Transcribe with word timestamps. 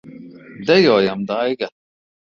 Dejojam, 0.67 1.21
Daiga! 1.27 1.69